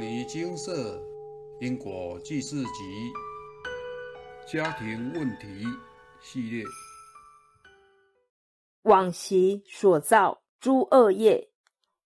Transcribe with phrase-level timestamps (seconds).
[0.00, 0.98] 尼金色
[1.60, 3.12] 因果记事集
[4.46, 5.62] 家庭问题
[6.22, 6.64] 系列，
[8.84, 11.50] 往昔所造诸恶业，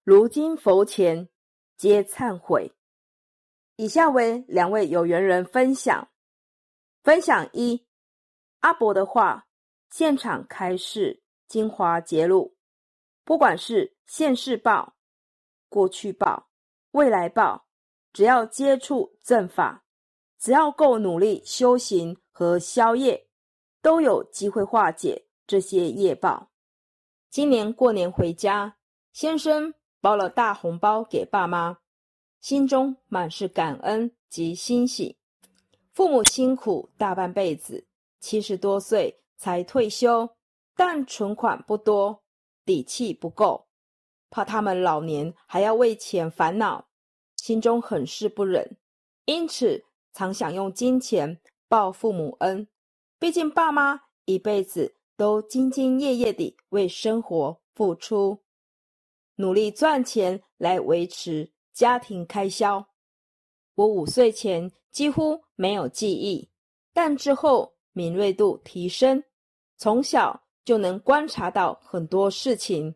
[0.03, 1.29] 如今佛前
[1.77, 2.75] 皆忏悔。
[3.77, 6.11] 以下为两位有缘人分享。
[7.05, 7.87] 分享一：
[8.59, 9.47] 阿伯的话，
[9.91, 12.57] 现场开示，精华揭露。
[13.25, 14.97] 不管是现世报、
[15.69, 16.49] 过去报、
[16.91, 17.69] 未来报，
[18.15, 19.85] 只要接触正法，
[20.39, 23.27] 只要够努力修行和消业，
[23.83, 26.51] 都有机会化解这些业报。
[27.29, 28.77] 今年过年回家，
[29.13, 31.79] 先生包了大红包给爸妈，
[32.41, 35.19] 心中满是感恩及欣喜。
[35.93, 37.89] 父母辛苦大半辈子，
[38.21, 40.37] 七十多岁才退休，
[40.77, 42.23] 但存款不多。
[42.65, 43.67] 底气不够，
[44.31, 46.89] 怕他们老年还要为钱烦恼，
[47.45, 48.79] 心中很是不忍，
[49.27, 49.85] 因此
[50.15, 52.67] 常想用金钱报父母恩。
[53.19, 58.43] 毕竟爸妈一辈子都兢兢业业地为生活付出，
[59.35, 62.89] 努力赚钱来维持家庭开销。
[63.75, 66.49] 我五岁前几乎没有记忆，
[66.95, 69.23] 但之后敏锐度提升，
[69.77, 70.43] 从小。
[70.65, 72.95] 就能观察到很多事情。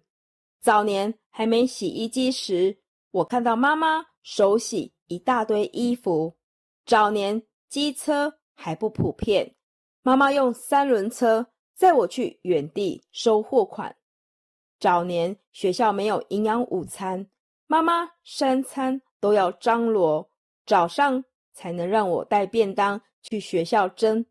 [0.59, 2.79] 早年还没洗衣机时，
[3.11, 6.37] 我看到妈妈手洗一大堆衣服。
[6.84, 9.55] 早年机车还不普遍，
[10.03, 13.97] 妈妈用三轮车载我去远地收货款。
[14.79, 17.27] 早年学校没有营养午餐，
[17.67, 20.31] 妈妈三餐都要张罗，
[20.67, 24.27] 早上才能让我带便当去学校蒸。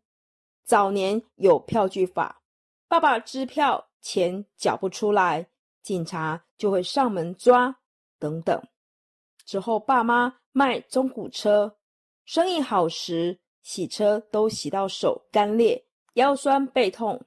[0.64, 2.40] 早年有票据法。
[2.86, 5.48] 爸爸支票钱缴不出来，
[5.82, 7.76] 警察就会上门抓，
[8.20, 8.62] 等等。
[9.48, 11.78] 之后爸妈卖中古车，
[12.26, 15.82] 生意好时洗车都洗到手干裂、
[16.16, 17.18] 腰酸背痛；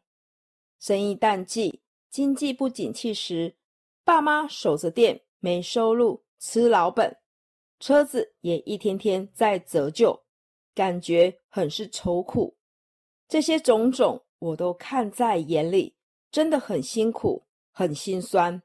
[0.79, 3.57] 生意淡季、经济不景气时，
[4.03, 7.17] 爸妈守着店没收入，吃老本，
[7.79, 10.23] 车子也一天天在折旧，
[10.75, 12.55] 感觉很是愁苦。
[13.27, 14.23] 这些种种。
[14.37, 15.95] 我都看在眼里，
[16.31, 18.59] 真的很辛苦，很心酸。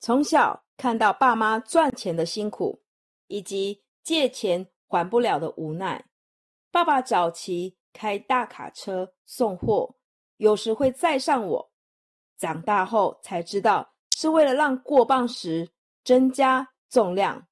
[0.00, 2.80] 从小看到爸妈赚钱的辛苦，
[3.26, 6.06] 以及借钱还不了的无奈。
[6.70, 9.94] 爸爸早期开大卡车送货，
[10.38, 11.70] 有时会载上我。
[12.38, 15.68] 长大后才知道，是为了让过磅时
[16.02, 17.46] 增加重量。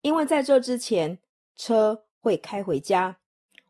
[0.00, 1.16] 因为在这之前，
[1.54, 3.16] 车会开回家，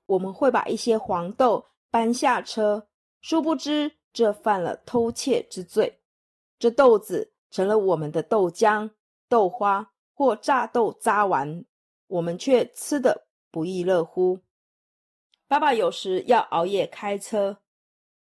[0.06, 1.66] 我们会把一些黄豆。
[1.90, 2.88] 搬下车，
[3.20, 6.00] 殊不知这犯了偷窃之罪。
[6.58, 8.90] 这豆子成了我们的豆浆、
[9.28, 11.64] 豆花或榨豆渣丸，
[12.06, 14.40] 我们却吃得不亦乐乎。
[15.48, 17.58] 爸爸有时要熬夜开车，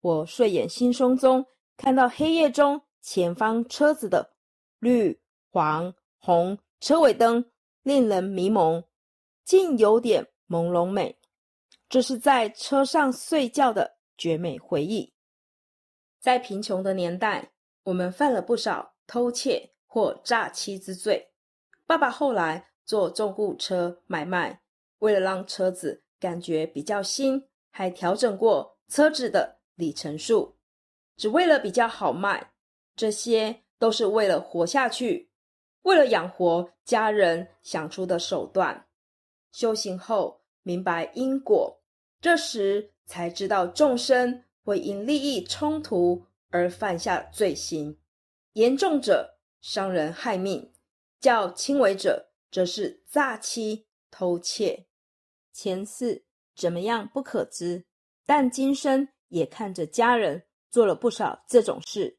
[0.00, 1.46] 我睡眼惺忪中
[1.76, 4.34] 看到黑夜中前方车子的
[4.78, 5.20] 绿、
[5.50, 7.50] 黄、红车尾灯，
[7.82, 8.84] 令人迷蒙，
[9.44, 11.18] 竟有点朦胧美。
[11.88, 15.12] 这是在车上睡觉的绝美回忆。
[16.20, 17.52] 在贫穷的年代，
[17.84, 21.30] 我们犯了不少偷窃或诈欺之罪。
[21.86, 24.60] 爸爸后来做重雇车买卖，
[24.98, 30.56] 为了让车子感觉比较新，还调整过车子的里程数，
[31.16, 32.52] 只为了比较好卖。
[32.96, 35.30] 这些都是为了活下去，
[35.82, 38.86] 为了养活家人想出的手段。
[39.52, 40.40] 修行后。
[40.66, 41.78] 明白因果，
[42.22, 47.98] 这时才知道众生会因利益冲突而犯下罪行，
[48.54, 50.72] 严重者伤人害命，
[51.20, 54.86] 较轻微者则是诈欺偷窃。
[55.52, 57.84] 前世怎么样不可知，
[58.24, 62.18] 但今生也看着家人做了不少这种事。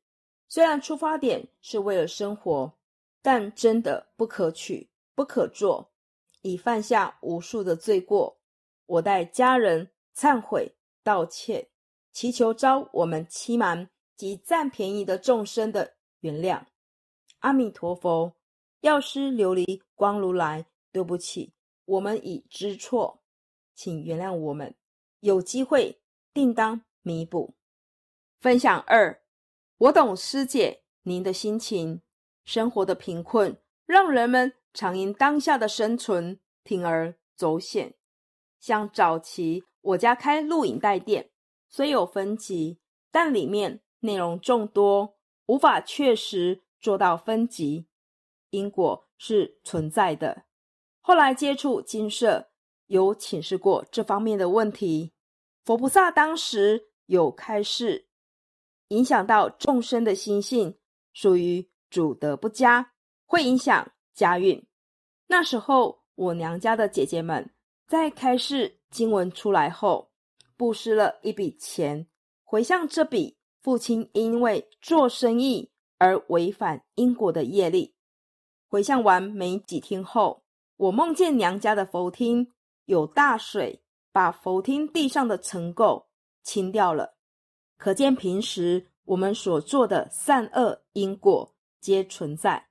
[0.50, 2.78] 虽然出发点是为了生活，
[3.22, 5.94] 但真的不可取，不可做。
[6.41, 8.41] 已犯下无数的罪过，
[8.85, 11.70] 我代家人忏悔道歉，
[12.11, 15.95] 祈求遭我们欺瞒及占便宜的众生的
[16.26, 16.66] 原谅。
[17.42, 18.36] 阿弥陀佛，
[18.82, 21.54] 药师琉璃光如来，对不起，
[21.86, 23.22] 我们已知错，
[23.76, 24.74] 请原谅我们，
[25.20, 26.02] 有机会
[26.34, 27.54] 定当弥补。
[28.40, 29.22] 分享二，
[29.78, 32.02] 我懂师姐您的心情，
[32.44, 33.56] 生活的贫困
[33.86, 34.54] 让人们。
[34.78, 37.96] 常因当下的生存铤而走险，
[38.60, 41.32] 像早期我家开录影带店，
[41.70, 42.78] 虽有分级，
[43.10, 45.15] 但里面内容众多，
[45.47, 47.88] 无法确实做到分级。
[48.52, 50.44] 因果是存在的。
[51.02, 52.50] 后来接触金舍，
[52.88, 55.12] 有请示过这方面的问题。
[55.66, 58.08] 佛菩萨当时有开示，
[58.90, 60.78] 影响到众生的心性，
[61.12, 62.94] 属于主德不佳，
[63.26, 64.66] 会影响家运。
[65.28, 67.53] 那时候，我娘家的姐姐们
[67.88, 70.12] 在开示经文出来后，
[70.56, 72.08] 布施了一笔钱，
[72.44, 77.96] 回向这笔父亲因为做生意而违反因果的业力。
[78.67, 80.44] 回向完没几天后，
[80.78, 82.53] 我梦见娘家的佛厅
[82.85, 83.82] 有大水，
[84.12, 86.06] 把佛厅地上的尘垢
[86.44, 87.16] 清掉了。
[87.76, 92.67] 可见平时我们所做的善恶因果皆存在，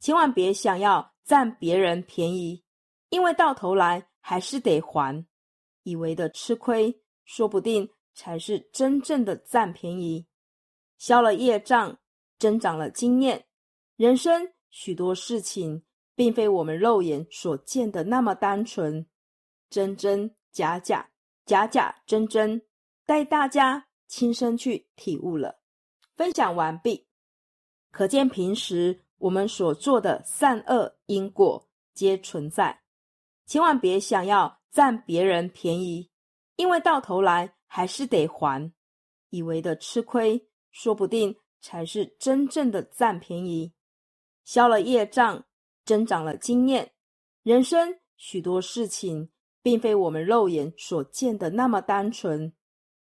[0.00, 2.64] 千万别想要占别人便宜，
[3.10, 5.26] 因为到头来还是得还。
[5.82, 10.26] 以为的吃亏，说不定才是真正的占便宜。
[10.98, 11.98] 消了业障，
[12.38, 13.46] 增长了经验，
[13.96, 14.52] 人生。
[14.74, 15.82] 许多事情
[16.14, 19.06] 并非我们肉眼所见的那么单纯，
[19.68, 21.10] 真真假假，
[21.44, 22.62] 假假真真，
[23.04, 25.60] 带大家亲身去体悟了。
[26.16, 27.06] 分享完毕，
[27.90, 32.80] 可见平时我们所做的善恶因果皆存在，
[33.44, 36.08] 千万别想要占别人便宜，
[36.56, 38.70] 因为到头来还是得还。
[39.30, 43.72] 以为的吃亏，说不定才是真正的占便宜。
[44.44, 45.46] 消了业障，
[45.86, 46.92] 增长了经验。
[47.42, 49.30] 人生许多事情，
[49.62, 52.52] 并非我们肉眼所见的那么单纯，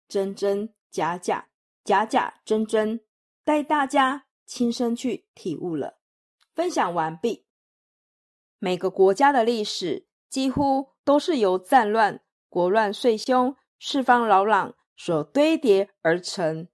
[0.08, 1.46] 真真假假，
[1.84, 3.04] 假假真真，
[3.44, 5.98] 带大家亲身去体悟了。
[6.54, 7.44] 分享完毕。
[8.58, 13.54] 每个国家的历史几乎都是由战乱、国乱岁凶、
[13.86, 16.68] 四方扰攘所堆叠而成。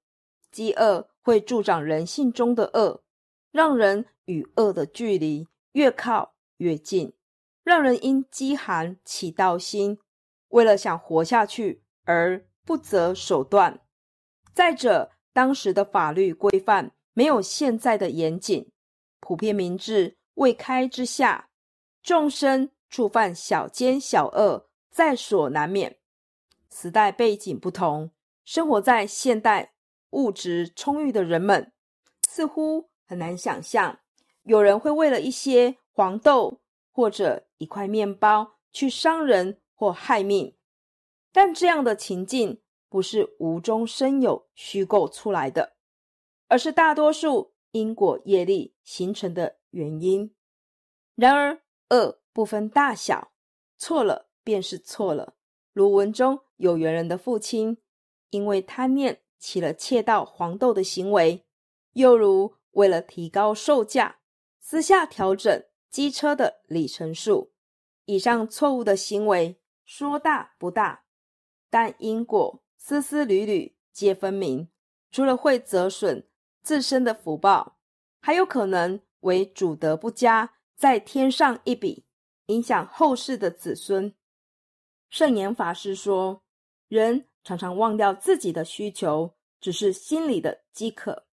[0.53, 3.03] 饥饿会助长人性中的恶。
[3.51, 7.13] 让人与恶的距离越靠越近，
[7.65, 9.99] 让人因饥寒起盗心，
[10.51, 13.81] 为了想活下去而不择手段。
[14.55, 18.71] 再者，当时的法律规范没有现在的严谨，
[19.19, 21.51] 普遍民智未开之下，
[22.05, 25.97] 众生触犯小奸小恶在所难免。
[26.75, 28.11] 时代背景不同，
[28.45, 29.75] 生活在现代
[30.11, 31.73] 物质充裕的人们，
[32.29, 32.91] 似乎。
[33.07, 33.99] 很难想象，
[34.45, 36.61] 有人会为了一些黄豆
[36.93, 40.57] 或者一块面包去伤人或害命。
[41.33, 45.75] 但这样的情境不是无中生有、虚构出来的，
[46.47, 50.33] 而是大多数因果业力形成的原因。
[51.17, 53.33] 然而，恶不分大小，
[53.77, 55.35] 错了便是错了。
[55.73, 57.77] 如文中有缘人的父亲，
[58.31, 61.45] 因为贪念起了窃盗黄豆的行为，
[61.95, 62.55] 又如。
[62.75, 64.21] 为了提高售价，
[64.61, 67.51] 私下调整机车的里程数，
[68.05, 71.03] 以上错误的行为说大不大，
[71.69, 74.69] 但因果丝丝缕缕皆分明。
[75.11, 76.29] 除了会折损
[76.63, 77.81] 自身的福报，
[78.21, 82.05] 还有可能为主德不佳，再添上一笔，
[82.47, 84.15] 影响后世的子孙。
[85.09, 86.45] 圣严法师说
[86.91, 89.33] ：“人常常忘掉自己的需求，
[89.63, 91.25] 只是心里的饥渴，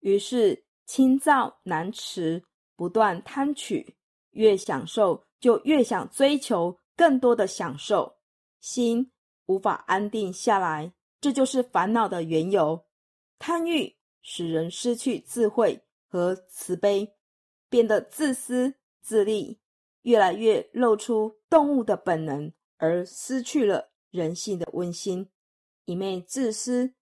[0.00, 2.44] 于是。”清躁难持，
[2.76, 3.96] 不断贪取，
[4.32, 8.18] 越享受就越想追求更多的享受，
[8.60, 9.10] 心
[9.46, 10.92] 无法安定下来，
[11.22, 12.84] 这就是烦恼的缘由。
[13.38, 17.10] 贪欲使人失去智慧和慈悲，
[17.70, 19.58] 变得自私自利，
[20.02, 25.28] 越来越露出动物的本能，而失去了人性的温馨。
[25.86, 26.94] 一昧自私，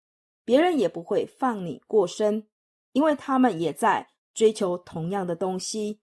[0.44, 2.48] 别人也不会放你过身。
[2.92, 6.00] 因为他们也在追求同样的东西，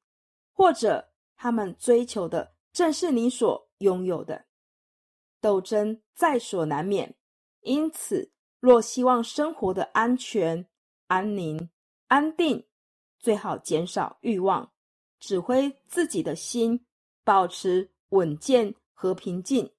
[0.53, 4.45] 或者他们追求的正是你所拥有的，
[5.41, 7.15] 斗争在所难免。
[7.61, 10.67] 因此，若希望生活的安全、
[11.07, 11.69] 安宁、
[12.07, 12.67] 安定，
[13.19, 14.71] 最好减少欲望，
[15.19, 16.85] 指挥自己的心，
[17.23, 19.71] 保持稳健和平静。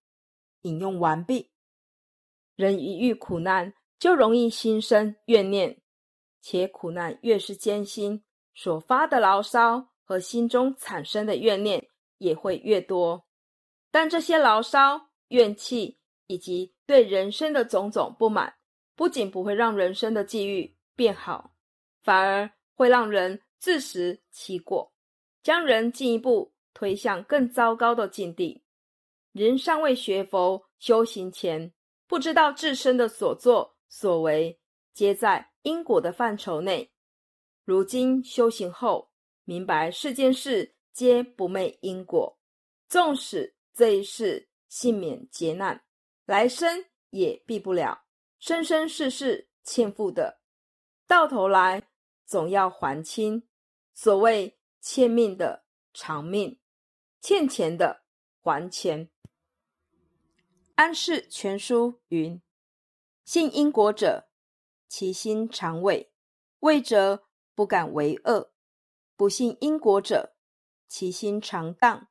[0.63, 1.51] 引用完毕。
[2.57, 5.81] 人一遇苦难，就容易心生怨念。
[6.43, 8.25] 且苦难越是艰辛，
[8.55, 11.87] 所发的牢骚和心中产生的怨念
[12.19, 13.27] 也会越多。
[13.91, 15.99] 但这些牢骚、怨气
[16.29, 18.55] 以及对人生的种种不满，
[18.95, 21.53] 不仅不会让人生的际遇变好，
[22.03, 24.91] 反而会让人自食其果，
[25.43, 28.63] 将人进一步推向更糟糕的境地。
[29.33, 31.73] 人尚未学佛修行前，
[32.07, 34.59] 不知道自身的所作所为，
[34.93, 35.51] 皆在。
[35.63, 36.91] 因果的范畴内，
[37.65, 39.11] 如今修行后，
[39.45, 42.39] 明白世间事皆不昧因果，
[42.89, 45.85] 纵使这一世幸免劫难，
[46.25, 48.07] 来生也避不了
[48.39, 50.41] 生生世世欠负的，
[51.07, 51.83] 到头来
[52.25, 53.47] 总要还清。
[53.93, 56.59] 所谓欠命的偿命，
[57.21, 58.03] 欠钱的
[58.41, 59.11] 还钱。
[60.81, 62.41] 安世全书云：
[63.27, 64.31] 信因果者，
[64.89, 66.11] 其心常畏，
[66.61, 68.51] 畏则不敢为恶；
[69.15, 70.35] 不信因果者，
[70.89, 72.09] 其心常荡。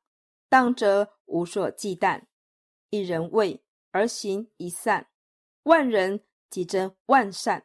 [0.48, 2.26] 荡则无所忌惮，
[2.90, 5.10] 一人为而行一善，
[5.64, 7.62] 万人即增万善；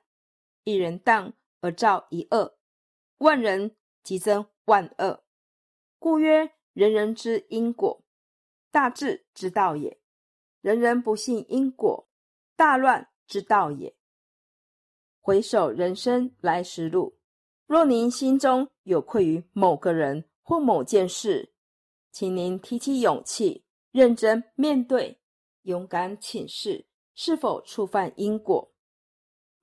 [0.64, 2.58] 一人当而造一恶，
[3.20, 5.24] 万人即增万恶。
[6.00, 8.04] 故曰：人人知因果，
[8.72, 10.00] 大智之道也；
[10.66, 12.08] 人人不信因果，
[12.56, 13.96] 大乱之道也。
[15.22, 17.20] 回首人生来时路，
[17.68, 21.54] 若您心中有愧于某个人或某件事，
[22.12, 25.20] 请您提起勇气，认真面对，
[25.62, 28.74] 勇敢请示是否触犯因果。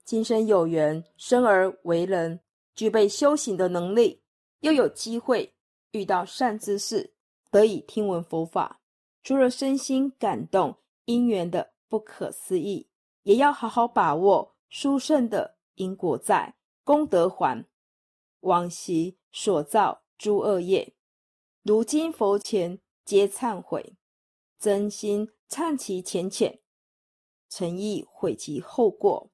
[0.04, 2.38] 今生有缘生而为人，
[2.76, 4.23] 具备修行的能力，
[4.61, 5.52] 又有机会
[5.90, 7.12] 遇到善知识，
[7.50, 8.80] 得以听闻佛法，
[9.25, 12.88] 除了身心感动因缘的不可思议，
[13.23, 17.66] 也要好好把握殊胜的因果在，功德还，
[18.40, 20.94] 往昔所造诸恶业。
[21.62, 23.97] 如今佛前皆忏悔，
[24.59, 26.61] 真心忏其浅浅，
[27.49, 29.30] 诚意悔其后过。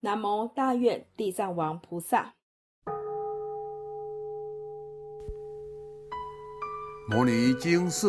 [0.00, 2.34] 南无大愿地藏王菩萨。
[7.08, 8.08] 摩尼经释，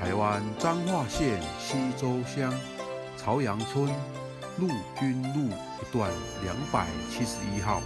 [0.00, 2.50] 台湾彰化县西周乡
[3.18, 3.86] 朝阳村
[4.56, 4.66] 陆
[4.98, 6.10] 军路一段
[6.42, 7.82] 两百七十一号。